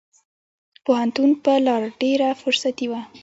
پوهنتون 0.85 1.29
په 1.43 1.53
لار 1.65 1.83
ډېره 2.01 2.29
فرصتي 2.41 2.85
وه. 2.91 3.01